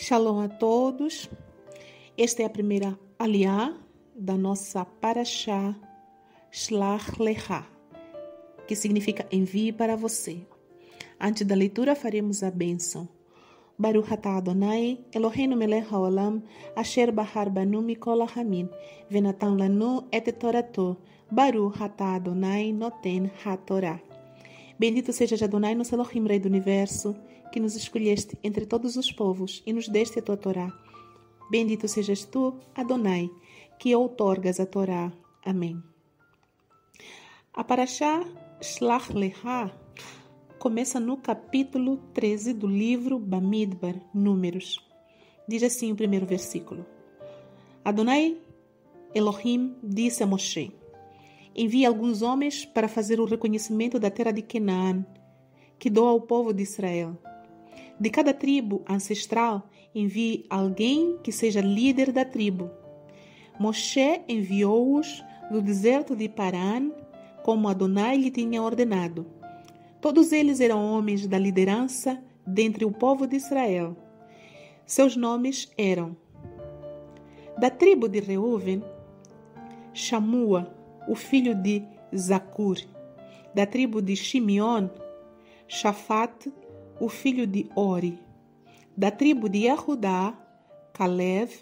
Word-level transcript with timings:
Shalom 0.00 0.38
a 0.38 0.48
todos. 0.48 1.28
Esta 2.16 2.42
é 2.42 2.46
a 2.46 2.50
primeira 2.50 2.96
aliá 3.18 3.74
da 4.14 4.36
nossa 4.38 4.84
Parashá 4.84 5.74
Shlach 6.52 7.20
Lecha, 7.20 7.66
que 8.68 8.76
significa 8.76 9.26
envie 9.32 9.72
para 9.72 9.96
você. 9.96 10.46
Antes 11.20 11.44
da 11.44 11.56
leitura 11.56 11.96
faremos 11.96 12.44
a 12.44 12.50
bênção. 12.52 13.08
Baruch 13.76 14.12
atah 14.12 14.36
Adonai, 14.36 15.00
Eloheinu 15.12 15.56
melech 15.56 15.92
haolam, 15.92 16.44
asher 16.76 17.10
bahar 17.10 17.50
banu 17.50 17.82
mikol 17.82 18.24
hamin, 18.24 18.68
venatan 19.10 19.58
lanu 19.58 20.06
et 20.12 20.30
torato, 20.38 20.96
Baruch 21.28 21.82
atah 21.82 22.14
Adonai 22.14 22.72
noten 22.72 23.32
ha-torah. 23.44 24.00
Bendito 24.78 25.12
seja 25.12 25.44
Adonai, 25.44 25.74
nosso 25.74 25.96
Elohim, 25.96 26.24
Rei 26.24 26.38
do 26.38 26.46
Universo, 26.46 27.16
que 27.48 27.60
nos 27.60 27.74
escolheste 27.74 28.38
entre 28.42 28.66
todos 28.66 28.96
os 28.96 29.10
povos 29.10 29.62
e 29.66 29.72
nos 29.72 29.88
deste 29.88 30.18
a 30.18 30.22
tua 30.22 30.36
Torá. 30.36 30.72
Bendito 31.50 31.88
sejas 31.88 32.24
tu, 32.24 32.58
Adonai, 32.74 33.30
que 33.78 33.94
outorgas 33.94 34.60
a 34.60 34.66
Torá. 34.66 35.12
Amém. 35.44 35.82
A 37.52 37.64
Parashá 37.64 38.24
Shlach 38.60 39.12
Lecha 39.12 39.72
começa 40.58 41.00
no 41.00 41.16
capítulo 41.16 41.96
13 42.12 42.52
do 42.52 42.66
livro 42.66 43.18
Bamidbar, 43.18 43.94
Números. 44.12 44.84
Diz 45.48 45.62
assim 45.62 45.92
o 45.92 45.96
primeiro 45.96 46.26
versículo. 46.26 46.84
Adonai 47.84 48.36
Elohim 49.14 49.76
disse 49.82 50.22
a 50.22 50.26
Moshe: 50.26 50.72
envia 51.56 51.88
alguns 51.88 52.22
homens 52.22 52.64
para 52.64 52.86
fazer 52.86 53.18
o 53.18 53.24
reconhecimento 53.24 53.98
da 53.98 54.10
terra 54.10 54.30
de 54.30 54.42
Canaã, 54.42 55.04
que 55.78 55.90
dou 55.90 56.06
ao 56.06 56.20
povo 56.20 56.52
de 56.52 56.62
Israel. 56.62 57.16
De 58.00 58.10
cada 58.10 58.32
tribo 58.32 58.82
ancestral, 58.86 59.68
envie 59.94 60.46
alguém 60.48 61.18
que 61.22 61.32
seja 61.32 61.60
líder 61.60 62.12
da 62.12 62.24
tribo. 62.24 62.70
Moshe 63.58 64.20
enviou-os 64.28 65.24
do 65.50 65.60
deserto 65.60 66.14
de 66.14 66.28
Paran, 66.28 66.92
como 67.42 67.68
Adonai 67.68 68.16
lhe 68.16 68.30
tinha 68.30 68.62
ordenado. 68.62 69.26
Todos 70.00 70.30
eles 70.30 70.60
eram 70.60 70.92
homens 70.92 71.26
da 71.26 71.38
liderança 71.38 72.22
dentre 72.46 72.84
o 72.84 72.92
povo 72.92 73.26
de 73.26 73.36
Israel. 73.36 73.96
Seus 74.86 75.16
nomes 75.16 75.70
eram: 75.76 76.16
da 77.58 77.68
tribo 77.68 78.08
de 78.08 78.20
Reuven, 78.20 78.82
Shamua, 79.92 80.72
o 81.08 81.16
filho 81.16 81.54
de 81.54 81.82
Zacur, 82.16 82.78
da 83.52 83.66
tribo 83.66 84.00
de 84.00 84.14
Shimeon, 84.14 84.88
Shafat, 85.66 86.52
o 87.00 87.08
filho 87.08 87.46
de 87.46 87.70
Ori, 87.74 88.18
da 88.96 89.10
tribo 89.10 89.48
de 89.48 89.58
Yehudá, 89.60 90.34
Caleb, 90.92 91.52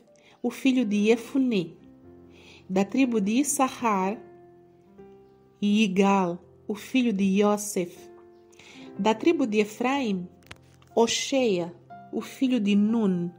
o 0.43 0.51
filho 0.51 0.85
de 0.85 1.11
Efuné, 1.11 1.73
da 2.69 2.85
tribo 2.85 3.21
de 3.21 3.33
Issachar, 3.41 4.19
Igal, 5.61 6.39
o 6.67 6.75
filho 6.75 7.13
de 7.13 7.25
Yosef, 7.25 7.97
da 8.99 9.15
tribo 9.15 9.47
de 9.47 9.59
Efraim, 9.59 10.29
Oshea, 10.95 11.75
o 12.13 12.21
filho 12.21 12.59
de 12.59 12.75
Nun, 12.75 13.31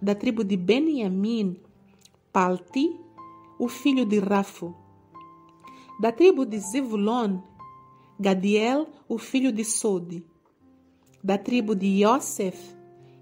da 0.00 0.14
tribo 0.14 0.44
de 0.44 0.56
Benjamim, 0.56 1.56
Palti, 2.32 3.00
o 3.58 3.68
filho 3.68 4.06
de 4.06 4.20
Rafo, 4.20 4.74
da 6.00 6.12
tribo 6.12 6.44
de 6.46 6.58
Zevulon, 6.58 7.40
Gadiel, 8.20 8.86
o 9.08 9.18
filho 9.18 9.50
de 9.50 9.64
Sode. 9.64 10.22
Da 11.26 11.36
tribo 11.36 11.74
de 11.74 11.88
Yosef, 12.04 12.56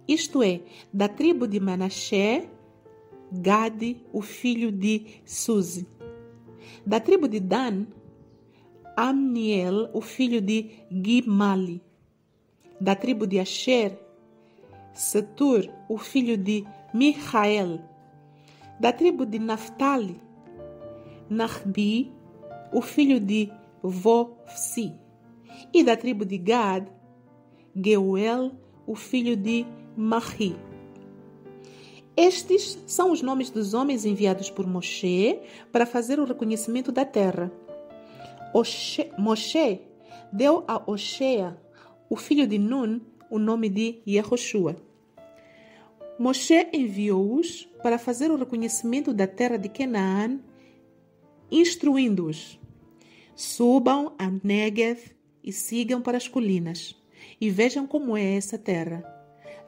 isto 0.07 0.43
é, 0.43 0.61
da 0.93 1.09
tribo 1.09 1.49
de 1.49 1.59
Manassé, 1.59 2.47
Gade, 3.33 3.97
o 4.13 4.21
filho 4.21 4.71
de 4.71 5.23
Suzi. 5.25 5.89
Da 6.85 7.01
tribo 7.01 7.27
de 7.27 7.41
Dan, 7.41 7.87
Amniel, 8.95 9.89
o 9.95 10.03
filho 10.03 10.43
de 10.43 10.85
Gimali. 10.91 11.81
Da 12.79 12.95
tribo 12.95 13.27
de 13.27 13.41
Asher, 13.41 13.99
Setur, 14.93 15.71
o 15.89 15.97
filho 15.97 16.37
de 16.37 16.63
Michael. 16.93 17.81
Da 18.79 18.93
tribo 18.93 19.25
de 19.25 19.39
Naphtali, 19.39 20.21
Nahbi, 21.31 22.13
o 22.71 22.83
filho 22.83 23.19
de 23.19 23.51
Vofsi, 23.83 24.93
e 25.73 25.83
da 25.83 25.97
tribo 25.97 26.27
de 26.27 26.37
Gad, 26.37 26.93
Geuel, 27.77 28.53
o 28.87 28.95
filho 28.95 29.37
de 29.37 29.67
Mahi. 29.97 30.57
Estes 32.17 32.79
são 32.87 33.11
os 33.11 33.23
nomes 33.23 33.51
dos 33.51 33.75
homens 33.75 34.05
enviados 34.05 34.51
por 34.51 34.67
Moshe 34.67 35.41
para 35.73 35.85
fazer 35.85 36.21
o 36.21 36.25
reconhecimento 36.25 36.93
da 36.93 37.05
terra. 37.05 37.51
Oshe, 38.55 39.11
Moshe 39.19 39.81
deu 40.33 40.63
a 40.69 40.89
Oshea, 40.89 41.59
o 42.09 42.17
filho 42.17 42.47
de 42.47 42.59
Nun, 42.59 43.01
o 43.29 43.39
nome 43.39 43.69
de 43.69 44.01
Yehoshua. 44.07 44.77
Moshe 46.19 46.69
enviou-os 46.73 47.69
para 47.83 47.99
fazer 47.99 48.31
o 48.31 48.37
reconhecimento 48.37 49.13
da 49.13 49.27
terra 49.27 49.57
de 49.57 49.69
Canaã, 49.69 50.39
instruindo-os 51.51 52.61
Subam 53.37 54.15
a 54.17 54.31
Negev 54.45 55.01
e 55.43 55.53
sigam 55.53 56.01
para 56.01 56.17
as 56.17 56.29
colinas, 56.29 56.97
e 57.41 57.51
vejam 57.51 57.87
como 57.87 58.17
é 58.17 58.37
essa 58.37 58.59
terra. 58.59 59.03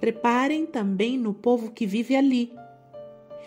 Reparem 0.01 0.67
também 0.67 1.17
no 1.17 1.33
povo 1.33 1.71
que 1.71 1.87
vive 1.87 2.15
ali, 2.15 2.53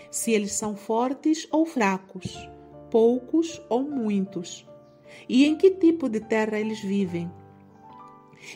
se 0.09 0.31
eles 0.31 0.53
são 0.53 0.75
fortes 0.75 1.47
ou 1.51 1.65
fracos, 1.65 2.49
poucos 2.89 3.61
ou 3.69 3.83
muitos, 3.83 4.67
e 5.27 5.45
em 5.45 5.55
que 5.55 5.71
tipo 5.71 6.09
de 6.09 6.19
terra 6.19 6.59
eles 6.59 6.79
vivem, 6.79 7.31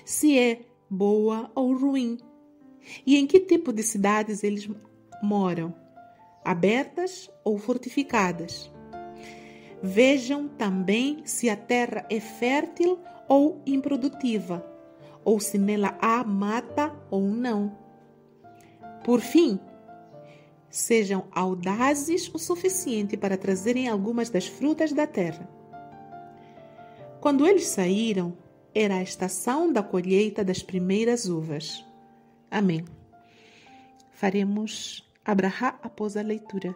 se 0.06 0.38
é 0.38 0.62
boa 0.90 1.52
ou 1.54 1.76
ruim, 1.76 2.18
e 3.06 3.18
em 3.18 3.28
que 3.28 3.40
tipo 3.40 3.72
de 3.72 3.84
cidades 3.84 4.44
eles 4.44 4.70
moram, 5.22 5.74
abertas 6.44 7.30
ou 7.44 7.58
fortificadas. 7.58 8.72
Vejam 9.82 10.48
também 10.48 11.22
se 11.26 11.50
a 11.50 11.56
terra 11.56 12.06
é 12.10 12.20
fértil 12.20 13.00
ou 13.28 13.62
improdutiva, 13.66 14.66
ou 15.24 15.40
se 15.40 15.58
nela 15.58 15.98
há 16.02 16.24
mata 16.24 16.94
ou 17.10 17.24
não. 17.24 17.78
Por 19.04 19.20
fim, 19.20 19.60
sejam 20.70 21.28
audazes 21.32 22.30
o 22.34 22.40
suficiente 22.40 23.16
para 23.16 23.38
trazerem 23.38 23.88
algumas 23.88 24.30
das 24.30 24.48
frutas 24.48 24.92
da 24.92 25.06
terra. 25.06 25.48
Quando 27.22 27.48
eles 27.48 27.68
saíram, 27.68 28.38
era 28.74 28.98
a 28.98 29.04
estação 29.04 29.72
da 29.72 29.84
colheita 29.84 30.44
das 30.44 30.64
primeiras 30.64 31.26
uvas. 31.26 31.86
Amém. 32.50 32.84
Faremos 34.12 35.08
abrahá 35.24 35.80
após 35.82 36.18
a 36.18 36.22
leitura. 36.22 36.76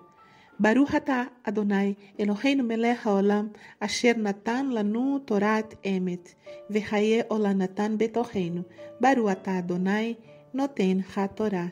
Baruch 0.59 0.93
atah 0.99 1.29
Adonai 1.45 1.95
Eloheinu 2.17 2.63
melech 2.63 3.05
haolam 3.05 3.53
asher 3.79 4.17
natan 4.17 4.73
lanu 4.73 5.19
torat 5.19 5.77
emet 5.83 6.35
vechaye 6.69 7.25
olanatan 7.29 7.97
betoheinu. 7.97 8.65
Baruch 8.99 9.29
atah 9.35 9.57
Adonai 9.61 10.17
noten 10.53 11.05
ha-torah. 11.13 11.71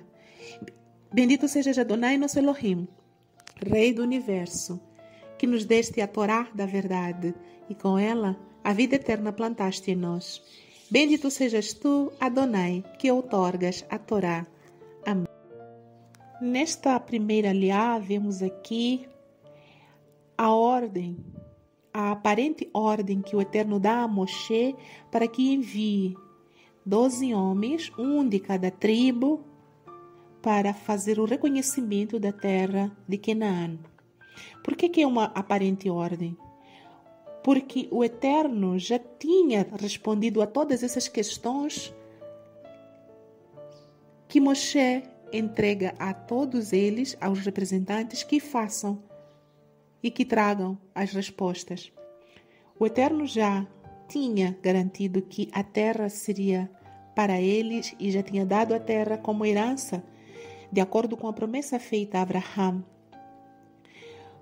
Bendito 1.11 1.47
seja 1.47 1.81
Adonai 1.81 2.17
nosso 2.17 2.37
Elohim, 2.39 2.87
Rei 3.71 3.93
do 3.93 4.03
Universo, 4.03 4.79
que 5.37 5.47
nos 5.47 5.65
deste 5.65 6.01
a 6.01 6.07
Torá 6.07 6.47
da 6.53 6.65
verdade 6.65 7.33
e 7.69 7.73
com 7.73 7.97
ela 7.97 8.37
a 8.63 8.73
vida 8.73 8.95
eterna 8.97 9.31
plantaste 9.31 9.91
em 9.91 9.95
nós. 9.95 10.43
Bendito 10.91 11.31
sejas 11.31 11.73
tu, 11.73 12.11
Adonai, 12.19 12.83
que 12.99 13.11
outorgas 13.11 13.85
a 13.89 13.97
Torá. 13.97 14.45
Nesta 16.45 16.99
primeira 16.99 17.51
liá, 17.51 17.97
vemos 17.97 18.43
aqui 18.43 19.09
a 20.37 20.51
ordem, 20.53 21.17
a 21.91 22.11
aparente 22.11 22.69
ordem 22.71 23.19
que 23.19 23.35
o 23.35 23.41
Eterno 23.41 23.79
dá 23.79 24.03
a 24.03 24.07
Moshe 24.07 24.75
para 25.09 25.27
que 25.27 25.51
envie 25.51 26.15
doze 26.85 27.33
homens, 27.33 27.91
um 27.97 28.29
de 28.29 28.39
cada 28.39 28.69
tribo, 28.69 29.43
para 30.39 30.71
fazer 30.71 31.19
o 31.19 31.25
reconhecimento 31.25 32.19
da 32.19 32.31
terra 32.31 32.95
de 33.07 33.17
Canaã. 33.17 33.79
Por 34.63 34.75
que, 34.75 34.87
que 34.87 35.01
é 35.01 35.07
uma 35.07 35.25
aparente 35.33 35.89
ordem? 35.89 36.37
Porque 37.43 37.87
o 37.89 38.03
Eterno 38.03 38.77
já 38.77 38.99
tinha 38.99 39.65
respondido 39.81 40.43
a 40.43 40.45
todas 40.45 40.83
essas 40.83 41.07
questões 41.07 41.91
que 44.27 44.39
Moshe 44.39 45.14
entrega 45.37 45.93
a 45.99 46.13
todos 46.13 46.73
eles, 46.73 47.17
aos 47.19 47.39
representantes, 47.39 48.23
que 48.23 48.39
façam 48.39 49.03
e 50.01 50.09
que 50.11 50.25
tragam 50.25 50.77
as 50.93 51.11
respostas. 51.11 51.91
O 52.79 52.85
Eterno 52.85 53.25
já 53.25 53.65
tinha 54.07 54.57
garantido 54.61 55.21
que 55.21 55.49
a 55.51 55.63
terra 55.63 56.09
seria 56.09 56.69
para 57.15 57.39
eles 57.39 57.95
e 57.99 58.11
já 58.11 58.21
tinha 58.21 58.45
dado 58.45 58.73
a 58.73 58.79
terra 58.79 59.17
como 59.17 59.45
herança 59.45 60.03
de 60.71 60.81
acordo 60.81 61.15
com 61.15 61.27
a 61.27 61.33
promessa 61.33 61.79
feita 61.79 62.19
a 62.19 62.21
Abraão. 62.21 62.83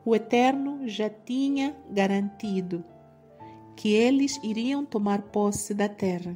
O 0.03 0.15
Eterno 0.15 0.87
já 0.87 1.09
tinha 1.09 1.75
garantido 1.89 2.83
que 3.75 3.93
eles 3.93 4.39
iriam 4.43 4.83
tomar 4.85 5.21
posse 5.23 5.73
da 5.73 5.87
terra. 5.87 6.35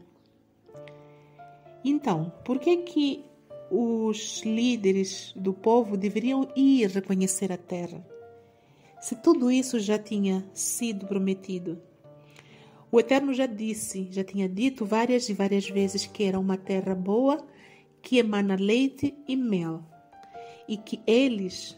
Então, 1.83 2.31
por 2.45 2.60
que 2.60 2.77
que 2.77 3.25
os 3.69 4.42
líderes 4.44 5.34
do 5.36 5.54
povo 5.54 5.98
deveriam 5.98 6.48
ir 6.56 6.90
reconhecer 6.90 7.52
a 7.52 7.58
terra? 7.58 8.06
Se 9.00 9.16
tudo 9.16 9.52
isso 9.52 9.80
já 9.80 10.00
tinha 10.00 10.44
sido 10.54 11.06
prometido. 11.06 11.81
O 12.92 13.00
Eterno 13.00 13.34
já 13.34 13.46
disse, 13.46 14.08
já 14.12 14.24
tinha 14.24 14.48
dito 14.48 14.86
várias 14.86 15.28
e 15.30 15.34
várias 15.34 15.69
vezes 15.69 16.06
que 16.06 16.24
era 16.24 16.40
uma 16.40 16.58
terra 16.58 16.96
boa, 16.96 17.46
que 18.02 18.18
emana 18.18 18.56
leite 18.56 19.14
e 19.28 19.36
mel, 19.36 19.84
e 20.68 20.78
que 20.78 21.02
eles 21.06 21.78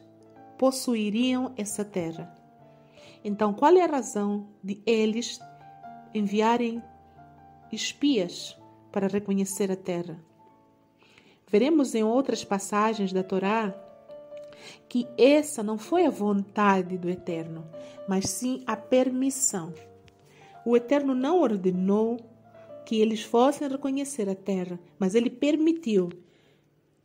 possuiriam 0.57 1.53
essa 1.57 1.83
terra. 1.83 2.35
Então, 3.24 3.53
qual 3.53 3.75
é 3.75 3.81
a 3.81 3.88
razão 3.88 4.47
de 4.63 4.81
eles 4.85 5.39
enviarem 6.13 6.81
espias 7.71 8.57
para 8.92 9.07
reconhecer 9.07 9.71
a 9.71 9.75
terra? 9.75 10.28
Veremos 11.51 11.95
em 11.95 12.03
outras 12.03 12.43
passagens 12.43 13.11
da 13.11 13.23
Torá 13.23 13.73
que 14.87 15.07
essa 15.17 15.63
não 15.63 15.77
foi 15.77 16.05
a 16.05 16.09
vontade 16.09 16.97
do 16.97 17.09
Eterno, 17.09 17.65
mas 18.07 18.29
sim 18.29 18.61
a 18.67 18.75
permissão. 18.75 19.73
O 20.65 20.75
Eterno 20.75 21.15
não 21.15 21.41
ordenou 21.41 22.19
que 22.85 22.99
eles 22.99 23.23
fossem 23.23 23.67
reconhecer 23.67 24.29
a 24.29 24.35
terra, 24.35 24.79
mas 24.97 25.15
ele 25.15 25.29
permitiu, 25.29 26.09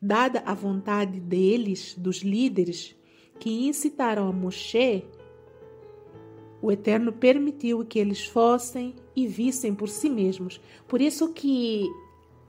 dada 0.00 0.42
a 0.44 0.54
vontade 0.54 1.20
deles, 1.20 1.94
dos 1.96 2.18
líderes, 2.18 2.96
que 3.38 3.66
incitaram 3.66 4.28
a 4.28 4.32
Moshe, 4.32 5.04
o 6.60 6.72
Eterno 6.72 7.12
permitiu 7.12 7.84
que 7.84 7.98
eles 7.98 8.24
fossem 8.24 8.94
e 9.14 9.26
vissem 9.26 9.74
por 9.74 9.88
si 9.88 10.08
mesmos. 10.08 10.60
Por 10.88 11.00
isso 11.02 11.32
que 11.32 11.86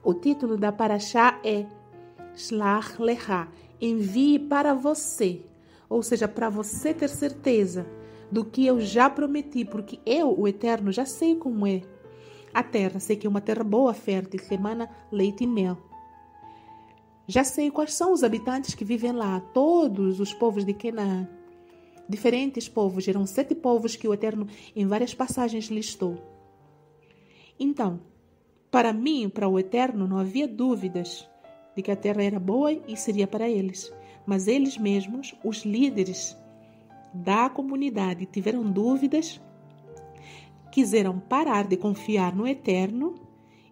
o 0.02 0.14
título 0.14 0.56
da 0.56 0.72
Paraxá 0.72 1.38
é 1.44 1.66
Shlach 2.36 3.00
Lecha, 3.00 3.48
envie 3.80 4.38
para 4.38 4.74
você, 4.74 5.40
ou 5.88 6.02
seja, 6.02 6.28
para 6.28 6.50
você 6.50 6.92
ter 6.92 7.08
certeza 7.08 7.86
do 8.30 8.44
que 8.44 8.66
eu 8.66 8.80
já 8.80 9.08
prometi, 9.08 9.64
porque 9.64 9.98
eu, 10.04 10.38
o 10.38 10.46
Eterno, 10.46 10.92
já 10.92 11.06
sei 11.06 11.34
como 11.34 11.66
é 11.66 11.82
a 12.52 12.62
terra, 12.62 13.00
sei 13.00 13.16
que 13.16 13.26
é 13.26 13.30
uma 13.30 13.40
terra 13.40 13.64
boa, 13.64 13.94
fértil, 13.94 14.40
que 14.40 14.58
leite 15.12 15.44
e 15.44 15.46
mel. 15.46 15.78
Já 17.26 17.42
sei 17.42 17.70
quais 17.70 17.94
são 17.94 18.12
os 18.12 18.22
habitantes 18.22 18.74
que 18.74 18.84
vivem 18.84 19.12
lá, 19.12 19.40
todos 19.40 20.20
os 20.20 20.32
povos 20.32 20.64
de 20.64 20.72
Canaã. 20.72 21.28
Diferentes 22.08 22.68
povos, 22.68 23.08
eram 23.08 23.26
sete 23.26 23.54
povos 23.54 23.96
que 23.96 24.06
o 24.06 24.14
Eterno 24.14 24.46
em 24.76 24.86
várias 24.86 25.12
passagens 25.12 25.66
listou. 25.66 26.22
Então, 27.58 28.00
para 28.70 28.92
mim, 28.92 29.28
para 29.28 29.48
o 29.48 29.58
Eterno, 29.58 30.06
não 30.06 30.18
havia 30.18 30.46
dúvidas 30.46 31.28
de 31.76 31.82
que 31.82 31.90
a 31.90 31.96
terra 31.96 32.22
era 32.22 32.40
boa 32.40 32.72
e 32.72 32.96
seria 32.96 33.26
para 33.26 33.48
eles. 33.48 33.92
Mas 34.24 34.48
eles 34.48 34.78
mesmos, 34.78 35.34
os 35.44 35.64
líderes 35.64 36.36
da 37.12 37.48
comunidade, 37.48 38.26
tiveram 38.26 38.64
dúvidas, 38.64 39.40
quiseram 40.72 41.18
parar 41.18 41.66
de 41.66 41.76
confiar 41.76 42.34
no 42.34 42.46
Eterno 42.46 43.14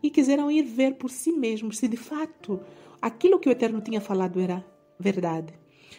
e 0.02 0.10
quiseram 0.10 0.50
ir 0.50 0.62
ver 0.62 0.94
por 0.94 1.10
si 1.10 1.32
mesmos 1.32 1.78
se 1.78 1.88
de 1.88 1.96
fato 1.96 2.60
aquilo 3.00 3.38
que 3.38 3.48
o 3.48 3.52
Eterno 3.52 3.80
tinha 3.80 4.00
falado 4.00 4.40
era 4.40 4.64
verdade. 4.98 5.52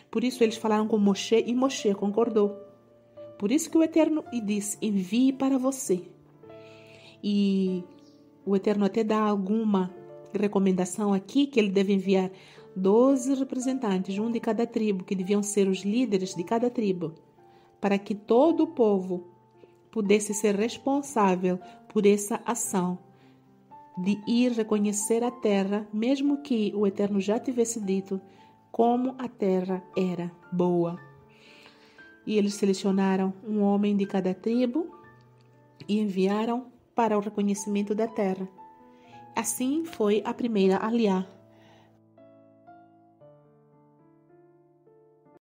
Por 0.10 0.24
isso 0.24 0.44
eles 0.44 0.58
falaram 0.58 0.88
com 0.88 0.98
Moshe 0.98 1.44
e 1.46 1.54
Moshe 1.54 1.94
concordou. 1.94 2.56
Por 3.38 3.52
isso 3.52 3.70
que 3.70 3.78
o 3.78 3.84
Eterno 3.84 4.24
lhe 4.32 4.42
disse: 4.42 4.78
envie 4.82 5.34
para 5.34 5.58
você. 5.58 6.02
E 7.24 7.84
o 8.46 8.56
Eterno 8.56 8.86
até 8.86 9.04
dá 9.04 9.20
alguma 9.20 9.94
recomendação 10.38 11.14
aqui 11.14 11.48
que 11.48 11.60
ele 11.60 11.70
deve 11.70 11.94
enviar 11.94 12.32
12 12.76 13.36
representantes, 13.36 14.18
um 14.20 14.30
de 14.30 14.40
cada 14.40 14.68
tribo, 14.68 15.04
que 15.04 15.16
deviam 15.16 15.42
ser 15.42 15.68
os 15.68 15.80
líderes 15.80 16.36
de 16.36 16.44
cada 16.44 16.70
tribo, 16.70 17.14
para 17.80 17.98
que 17.98 18.14
todo 18.14 18.64
o 18.64 18.68
povo 18.68 19.28
pudesse 19.92 20.34
ser 20.34 20.56
responsável 20.56 21.58
por 21.88 22.06
essa 22.06 22.42
ação 22.46 22.98
de 23.98 24.20
ir 24.28 24.52
reconhecer 24.52 25.24
a 25.24 25.32
terra, 25.32 25.88
mesmo 25.94 26.42
que 26.42 26.74
o 26.76 26.86
Eterno 26.86 27.22
já 27.22 27.40
tivesse 27.40 27.80
dito 27.80 28.20
como 28.72 29.16
a 29.18 29.30
terra 29.30 29.82
era 29.96 30.30
boa. 30.52 31.00
E 32.28 32.38
eles 32.38 32.56
selecionaram 32.56 33.34
um 33.48 33.62
homem 33.62 33.96
de 33.96 34.06
cada 34.06 34.34
tribo 34.34 34.88
e 35.88 36.00
enviaram 36.00 36.66
para 36.94 37.18
o 37.18 37.22
reconhecimento 37.22 37.96
da 37.96 38.08
terra. 38.08 38.48
Assim 39.36 39.84
foi 39.84 40.22
a 40.24 40.34
primeira 40.34 40.78
aliá 40.78 41.28